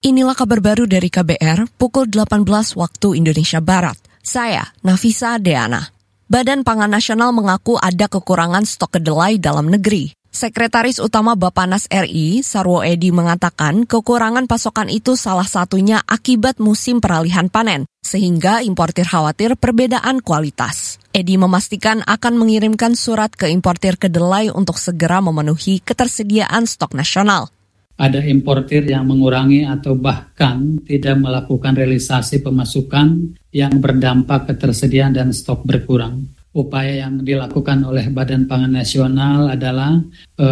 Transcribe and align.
Inilah 0.00 0.32
kabar 0.32 0.64
baru 0.64 0.88
dari 0.88 1.12
KBR 1.12 1.76
pukul 1.76 2.08
18 2.08 2.48
waktu 2.72 3.20
Indonesia 3.20 3.60
Barat. 3.60 4.00
Saya, 4.24 4.64
Nafisa 4.80 5.36
Deana. 5.36 5.92
Badan 6.24 6.64
Pangan 6.64 6.88
Nasional 6.88 7.36
mengaku 7.36 7.76
ada 7.76 8.08
kekurangan 8.08 8.64
stok 8.64 8.96
kedelai 8.96 9.36
dalam 9.36 9.68
negeri. 9.68 10.16
Sekretaris 10.32 11.04
Utama 11.04 11.36
Bapanas 11.36 11.84
RI, 11.92 12.40
Sarwo 12.40 12.80
Edi 12.80 13.12
mengatakan 13.12 13.84
kekurangan 13.84 14.48
pasokan 14.48 14.88
itu 14.88 15.20
salah 15.20 15.44
satunya 15.44 16.00
akibat 16.08 16.64
musim 16.64 17.04
peralihan 17.04 17.52
panen, 17.52 17.84
sehingga 18.00 18.64
importir 18.64 19.04
khawatir 19.04 19.52
perbedaan 19.60 20.24
kualitas. 20.24 20.96
Edi 21.12 21.36
memastikan 21.36 22.00
akan 22.08 22.40
mengirimkan 22.40 22.96
surat 22.96 23.36
ke 23.36 23.52
importir 23.52 24.00
kedelai 24.00 24.48
untuk 24.48 24.80
segera 24.80 25.20
memenuhi 25.20 25.84
ketersediaan 25.84 26.64
stok 26.64 26.96
nasional 26.96 27.52
ada 28.00 28.24
importir 28.24 28.88
yang 28.88 29.04
mengurangi 29.04 29.68
atau 29.68 29.92
bahkan 29.92 30.80
tidak 30.88 31.20
melakukan 31.20 31.76
realisasi 31.76 32.40
pemasukan 32.40 33.36
yang 33.52 33.76
berdampak 33.76 34.48
ketersediaan 34.48 35.12
dan 35.12 35.36
stok 35.36 35.68
berkurang. 35.68 36.24
Upaya 36.50 37.06
yang 37.06 37.22
dilakukan 37.22 37.84
oleh 37.86 38.10
Badan 38.10 38.48
Pangan 38.50 38.74
Nasional 38.74 39.54
adalah 39.54 40.02
e, 40.34 40.48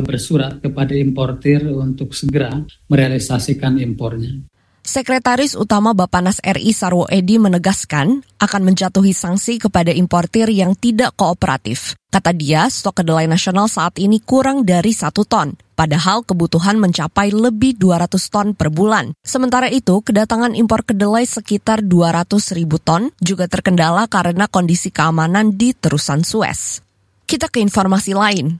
bersurat 0.00 0.56
kepada 0.62 0.96
importir 0.96 1.68
untuk 1.68 2.16
segera 2.16 2.54
merealisasikan 2.88 3.76
impornya. 3.76 4.40
Sekretaris 4.88 5.52
Utama 5.52 5.92
Bapanas 5.92 6.40
RI 6.40 6.72
Sarwo 6.72 7.04
Edi 7.12 7.36
menegaskan 7.36 8.24
akan 8.40 8.62
menjatuhi 8.64 9.12
sanksi 9.12 9.60
kepada 9.60 9.92
importir 9.92 10.48
yang 10.48 10.72
tidak 10.72 11.12
kooperatif. 11.12 11.92
Kata 12.08 12.32
dia, 12.32 12.64
stok 12.72 13.04
kedelai 13.04 13.28
nasional 13.28 13.68
saat 13.68 14.00
ini 14.00 14.24
kurang 14.24 14.64
dari 14.64 14.96
satu 14.96 15.28
ton, 15.28 15.52
padahal 15.78 16.26
kebutuhan 16.26 16.82
mencapai 16.82 17.30
lebih 17.30 17.78
200 17.78 18.18
ton 18.34 18.50
per 18.58 18.74
bulan. 18.74 19.14
Sementara 19.22 19.70
itu, 19.70 20.02
kedatangan 20.02 20.58
impor 20.58 20.82
kedelai 20.82 21.22
sekitar 21.22 21.86
200 21.86 22.58
ribu 22.58 22.82
ton 22.82 23.14
juga 23.22 23.46
terkendala 23.46 24.10
karena 24.10 24.50
kondisi 24.50 24.90
keamanan 24.90 25.54
di 25.54 25.70
terusan 25.78 26.26
Suez. 26.26 26.82
Kita 27.30 27.46
ke 27.46 27.62
informasi 27.62 28.18
lain. 28.18 28.58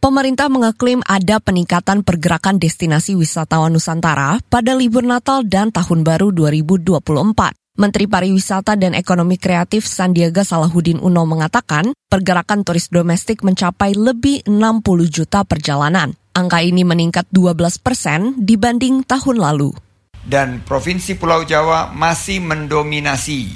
Pemerintah 0.00 0.48
mengeklaim 0.52 1.00
ada 1.04 1.40
peningkatan 1.40 2.04
pergerakan 2.04 2.60
destinasi 2.60 3.16
wisatawan 3.16 3.72
Nusantara 3.72 4.36
pada 4.52 4.76
libur 4.76 5.04
Natal 5.04 5.44
dan 5.44 5.72
Tahun 5.72 6.00
Baru 6.04 6.28
2024. 6.32 7.63
Menteri 7.74 8.06
Pariwisata 8.06 8.78
dan 8.78 8.94
Ekonomi 8.94 9.34
Kreatif 9.34 9.90
Sandiaga 9.90 10.46
Salahuddin 10.46 11.02
Uno 11.02 11.26
mengatakan 11.26 11.90
pergerakan 12.06 12.62
turis 12.62 12.86
domestik 12.86 13.42
mencapai 13.42 13.98
lebih 13.98 14.46
60 14.46 14.86
juta 15.10 15.42
perjalanan. 15.42 16.14
Angka 16.38 16.62
ini 16.62 16.86
meningkat 16.86 17.26
12 17.34 17.82
persen 17.82 18.38
dibanding 18.38 19.02
tahun 19.02 19.42
lalu. 19.42 19.74
Dan 20.22 20.62
Provinsi 20.62 21.18
Pulau 21.18 21.42
Jawa 21.42 21.90
masih 21.90 22.46
mendominasi 22.46 23.50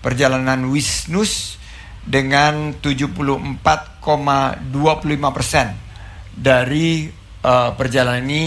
perjalanan 0.00 0.64
Wisnus 0.72 1.60
dengan 2.00 2.80
74,25 2.80 4.00
persen 5.36 5.76
dari 6.32 7.12
uh, 7.44 7.76
perjalanan 7.76 8.24
ini 8.24 8.44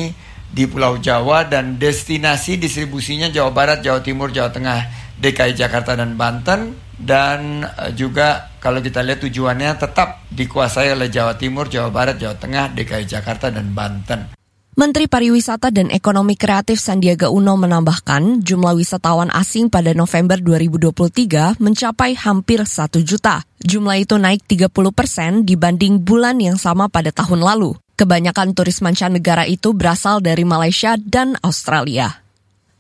di 0.53 0.69
Pulau 0.69 1.01
Jawa 1.01 1.49
dan 1.49 1.81
destinasi 1.81 2.61
distribusinya 2.61 3.25
Jawa 3.29 3.49
Barat, 3.49 3.81
Jawa 3.81 4.05
Timur, 4.05 4.29
Jawa 4.29 4.53
Tengah, 4.53 5.02
DKI 5.19 5.53
Jakarta 5.53 5.93
dan 5.93 6.17
Banten 6.17 6.73
dan 6.97 7.65
uh, 7.65 7.91
juga 7.93 8.53
kalau 8.63 8.79
kita 8.79 9.03
lihat 9.03 9.19
tujuannya 9.21 9.75
tetap 9.75 10.23
dikuasai 10.31 10.93
oleh 10.95 11.11
Jawa 11.11 11.35
Timur, 11.35 11.67
Jawa 11.67 11.89
Barat, 11.91 12.15
Jawa 12.17 12.35
Tengah, 12.39 12.71
DKI 12.73 13.05
Jakarta 13.05 13.51
dan 13.51 13.73
Banten. 13.75 14.43
Menteri 14.73 15.05
Pariwisata 15.05 15.69
dan 15.69 15.93
Ekonomi 15.93 16.33
Kreatif 16.33 16.81
Sandiaga 16.81 17.29
Uno 17.29 17.53
menambahkan 17.53 18.41
jumlah 18.41 18.73
wisatawan 18.73 19.29
asing 19.29 19.69
pada 19.69 19.93
November 19.93 20.41
2023 20.41 21.61
mencapai 21.61 22.17
hampir 22.17 22.57
1 22.65 22.89
juta. 23.05 23.45
Jumlah 23.61 24.01
itu 24.01 24.17
naik 24.17 24.41
30 24.49 24.73
persen 24.89 25.45
dibanding 25.45 26.01
bulan 26.01 26.41
yang 26.41 26.57
sama 26.57 26.89
pada 26.89 27.13
tahun 27.13 27.45
lalu. 27.45 27.77
Kebanyakan 27.93 28.57
turis 28.57 28.81
mancanegara 28.81 29.45
itu 29.45 29.77
berasal 29.77 30.25
dari 30.25 30.41
Malaysia 30.41 30.97
dan 30.97 31.37
Australia. 31.45 32.25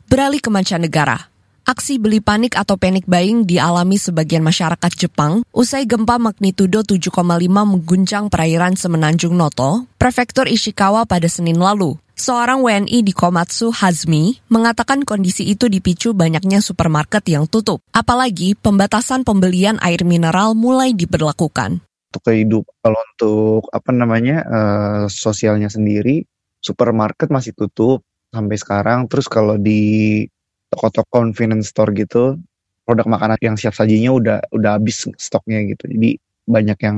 Beralih 0.09 0.41
ke 0.41 0.49
mancanegara, 0.49 1.29
Aksi 1.63 1.95
beli 1.95 2.19
panik 2.19 2.59
atau 2.59 2.75
panic 2.75 3.07
buying 3.07 3.47
dialami 3.47 3.95
sebagian 3.95 4.43
masyarakat 4.43 4.91
Jepang 4.99 5.47
usai 5.55 5.87
gempa 5.87 6.19
magnitudo 6.19 6.83
7,5 6.83 7.23
mengguncang 7.47 8.27
perairan 8.27 8.75
Semenanjung 8.75 9.31
Noto, 9.31 9.87
Prefektur 9.95 10.51
Ishikawa 10.51 11.07
pada 11.07 11.31
Senin 11.31 11.55
lalu. 11.55 11.95
Seorang 12.19 12.67
WNI 12.67 13.07
di 13.07 13.15
Komatsu 13.15 13.71
Hazmi 13.71 14.43
mengatakan 14.51 15.07
kondisi 15.07 15.47
itu 15.47 15.71
dipicu 15.71 16.11
banyaknya 16.11 16.59
supermarket 16.59 17.23
yang 17.31 17.47
tutup. 17.47 17.79
Apalagi 17.95 18.59
pembatasan 18.59 19.23
pembelian 19.23 19.79
air 19.79 20.03
mineral 20.03 20.59
mulai 20.59 20.91
diberlakukan. 20.91 21.79
Untuk 22.11 22.27
hidup, 22.27 22.67
kalau 22.83 22.99
untuk 22.99 23.71
apa 23.71 23.91
namanya 23.95 24.37
uh, 24.43 25.03
sosialnya 25.07 25.71
sendiri, 25.71 26.27
supermarket 26.59 27.31
masih 27.31 27.55
tutup 27.55 28.03
sampai 28.35 28.59
sekarang. 28.59 29.07
Terus 29.07 29.31
kalau 29.31 29.55
di 29.55 30.27
toko-toko 30.73 31.21
convenience 31.21 31.69
store 31.69 31.93
gitu 31.93 32.41
produk 32.83 33.07
makanan 33.07 33.39
yang 33.39 33.55
siap 33.55 33.77
sajinya 33.77 34.11
udah 34.11 34.37
udah 34.51 34.71
habis 34.75 35.07
stoknya 35.15 35.63
gitu. 35.71 35.87
Jadi 35.87 36.19
banyak 36.49 36.79
yang 36.83 36.97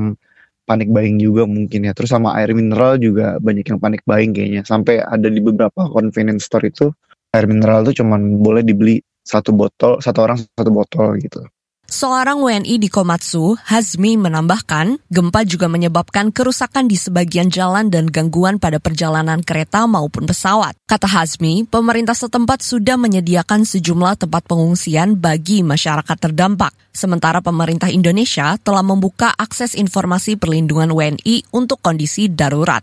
panik 0.66 0.90
buying 0.90 1.22
juga 1.22 1.46
mungkin 1.46 1.86
ya. 1.86 1.94
Terus 1.94 2.10
sama 2.10 2.34
air 2.42 2.56
mineral 2.58 2.98
juga 2.98 3.38
banyak 3.38 3.66
yang 3.70 3.78
panik 3.78 4.02
buying 4.10 4.34
kayaknya. 4.34 4.66
Sampai 4.66 5.04
ada 5.04 5.30
di 5.30 5.38
beberapa 5.38 5.86
convenience 5.94 6.50
store 6.50 6.74
itu 6.74 6.90
air 7.36 7.46
mineral 7.46 7.86
tuh 7.86 8.02
cuman 8.02 8.42
boleh 8.42 8.64
dibeli 8.64 9.04
satu 9.26 9.52
botol 9.52 10.00
satu 10.00 10.20
orang 10.24 10.38
satu 10.38 10.72
botol 10.72 11.18
gitu 11.18 11.44
Seorang 11.86 12.42
WNI 12.42 12.82
di 12.82 12.90
Komatsu, 12.90 13.54
Hazmi 13.62 14.18
menambahkan, 14.18 15.06
gempa 15.06 15.46
juga 15.46 15.70
menyebabkan 15.70 16.34
kerusakan 16.34 16.90
di 16.90 16.98
sebagian 16.98 17.54
jalan 17.54 17.94
dan 17.94 18.10
gangguan 18.10 18.58
pada 18.58 18.82
perjalanan 18.82 19.46
kereta 19.46 19.86
maupun 19.86 20.26
pesawat. 20.26 20.74
Kata 20.90 21.06
Hazmi, 21.06 21.70
pemerintah 21.70 22.18
setempat 22.18 22.66
sudah 22.66 22.98
menyediakan 22.98 23.70
sejumlah 23.70 24.18
tempat 24.18 24.50
pengungsian 24.50 25.22
bagi 25.22 25.62
masyarakat 25.62 26.18
terdampak. 26.18 26.74
Sementara 26.90 27.46
pemerintah 27.46 27.94
Indonesia 27.94 28.58
telah 28.58 28.82
membuka 28.82 29.30
akses 29.38 29.78
informasi 29.78 30.42
perlindungan 30.42 30.90
WNI 30.90 31.54
untuk 31.54 31.86
kondisi 31.86 32.34
darurat. 32.34 32.82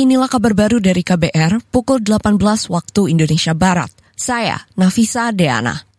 Inilah 0.00 0.32
kabar 0.32 0.56
baru 0.56 0.80
dari 0.80 1.04
KBR 1.04 1.60
pukul 1.68 2.00
18 2.00 2.40
waktu 2.72 3.00
Indonesia 3.12 3.52
Barat. 3.52 3.92
Saya, 4.16 4.64
Nafisa 4.80 5.28
Deana. 5.28 5.89